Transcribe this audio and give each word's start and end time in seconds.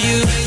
you. 0.00 0.43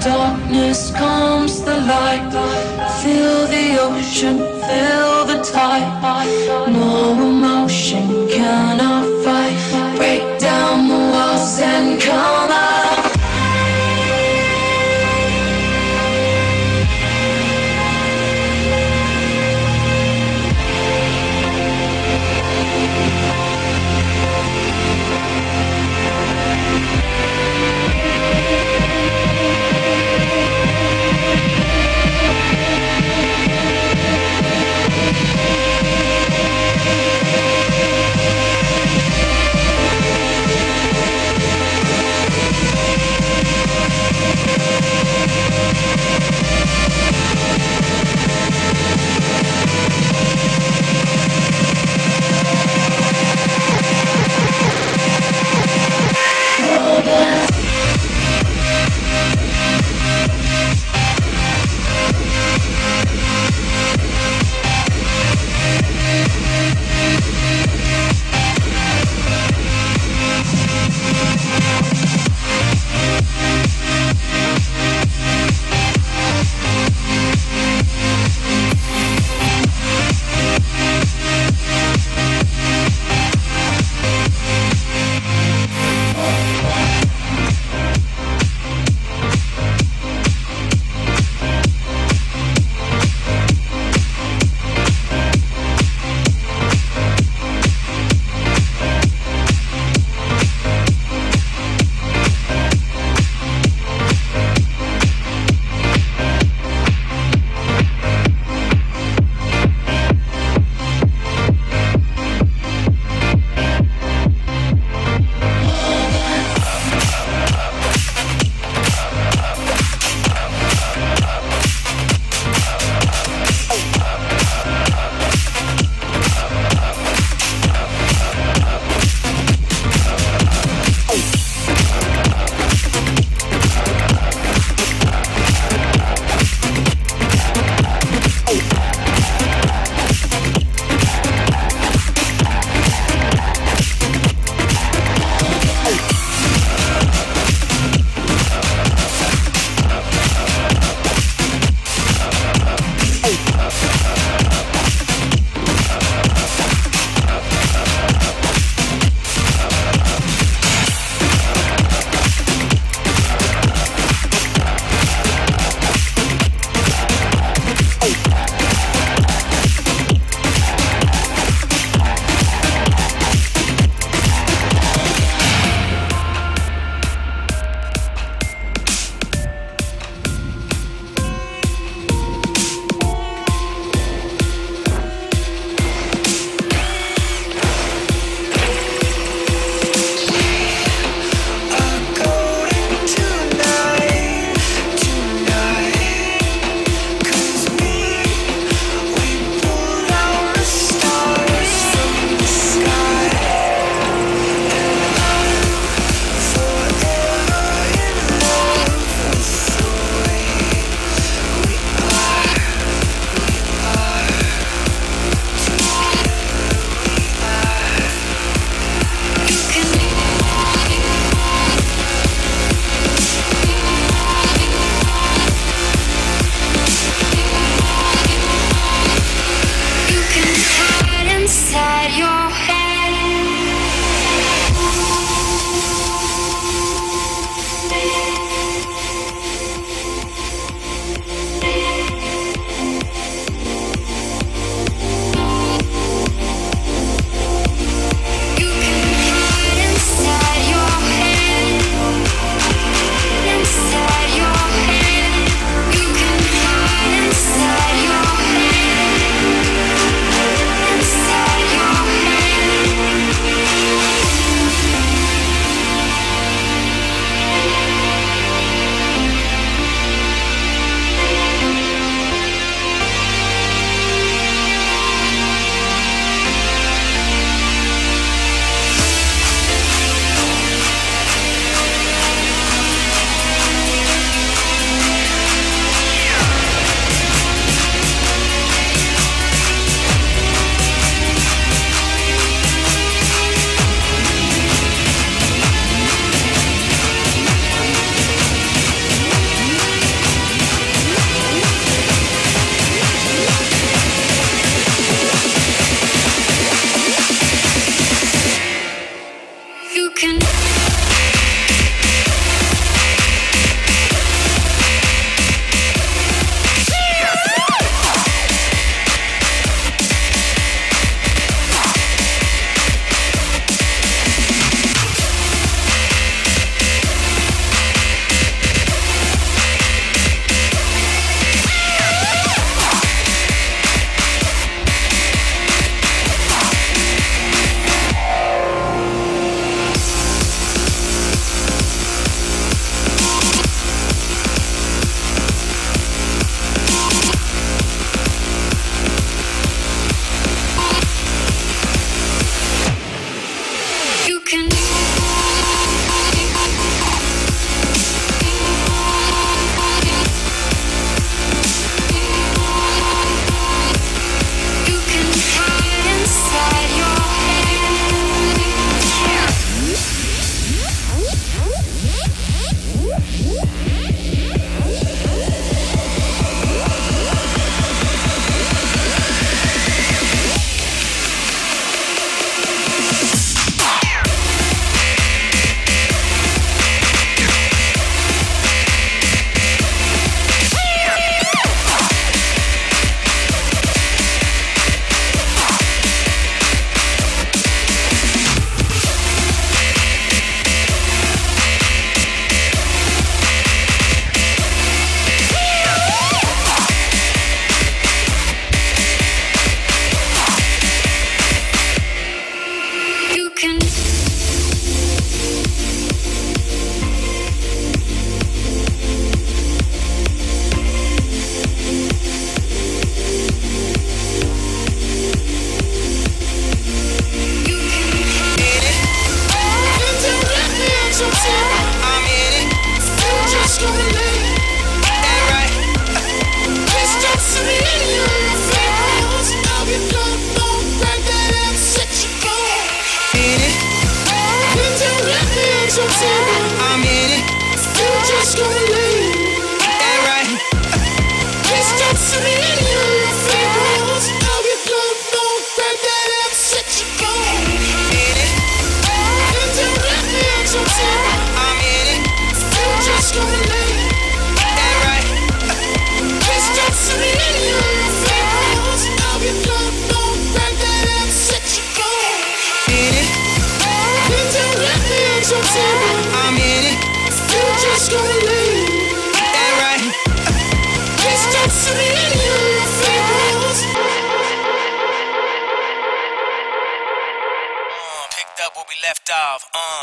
Darkness 0.00 0.90
comes 0.92 1.62
the 1.62 1.76
light. 1.80 2.32
Feel 3.02 3.46
the 3.46 3.78
ocean, 3.80 4.38
feel 4.38 5.24
the 5.26 5.42
tide. 5.42 6.68
No 6.68 7.12
emotion 7.12 8.28
cannot 8.28 8.80
fight. 8.80 8.99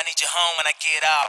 I 0.00 0.02
need 0.04 0.20
you 0.20 0.26
home 0.30 0.56
when 0.56 0.66
I 0.66 0.72
get 0.80 1.04
out. 1.04 1.28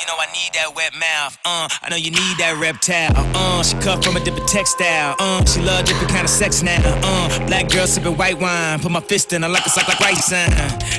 You 0.00 0.06
know 0.06 0.16
I 0.18 0.26
need 0.32 0.52
that 0.54 0.74
wet 0.74 0.94
mouth. 0.94 1.38
I 1.44 1.88
know 1.90 1.96
you 1.96 2.10
need 2.10 2.36
that 2.38 2.56
reptile. 2.60 3.12
Uh, 3.34 3.62
she 3.62 3.76
cut 3.84 4.04
from 4.04 4.16
a 4.16 4.20
different 4.20 4.48
textile. 4.48 5.16
Uh, 5.18 5.44
she 5.44 5.60
love 5.60 5.84
different 5.84 6.10
kind 6.10 6.24
of 6.24 6.30
sex 6.30 6.62
now. 6.62 6.80
Uh, 7.02 7.46
black 7.46 7.68
girl 7.68 7.86
sipping 7.86 8.16
white 8.16 8.38
wine. 8.38 8.80
Put 8.80 8.92
my 8.92 9.00
fist 9.00 9.32
in 9.32 9.42
her 9.42 9.48
like 9.48 9.66
a 9.66 9.70
sock 9.70 9.88
like 9.88 10.00
right 10.00 10.16
sign. 10.16 10.52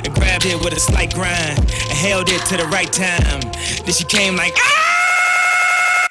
And 0.04 0.14
grabbed 0.14 0.46
it 0.46 0.62
with 0.62 0.72
a 0.74 0.80
slight 0.80 1.14
grind. 1.14 1.58
And 1.58 1.98
held 1.98 2.28
it 2.28 2.40
to 2.46 2.56
the 2.56 2.66
right 2.66 2.92
time. 2.92 3.40
Then 3.84 3.94
she 3.94 4.04
came 4.04 4.36
like, 4.36 4.54
ah! 4.56 4.97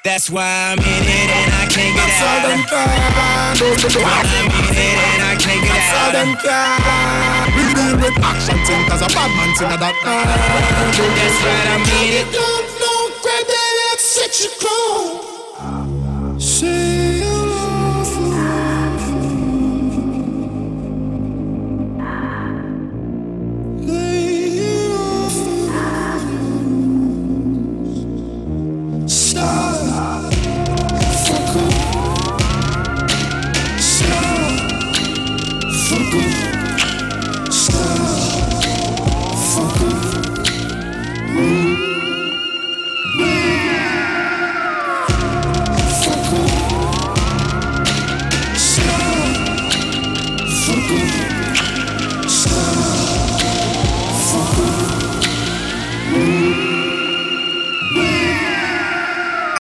That's 0.08 0.30
why 0.30 0.72
I'm 0.72 0.78
in 0.78 1.04
it 1.04 1.30
and 1.36 1.52
I 1.52 1.68
can't 1.68 1.92
get 1.92 2.08
out. 2.24 2.48
That's 2.48 3.94
why 3.94 4.08
I'm 4.08 4.48
in 4.48 4.72
it 4.72 4.96
and 5.04 5.20
I 5.20 5.36
can't 5.36 5.60
get 5.60 5.84
out. 5.92 6.16
We 7.52 7.60
deal 7.76 7.92
with 8.00 8.16
action 8.24 8.56
thing 8.64 8.88
cause 8.88 9.02
a 9.02 9.08
bad 9.12 9.28
man 9.36 9.54
thing 9.54 9.68
of 9.70 9.80
that 9.84 9.92
That's 10.00 11.38
right, 11.44 11.68
I'm 11.76 11.84
in 12.00 12.24
it. 12.24 12.32
Don't 12.32 12.68
know, 12.80 13.20
grab 13.20 13.46
that 13.52 14.00
set 14.00 14.40
you 14.40 14.48
cold. 14.58 15.27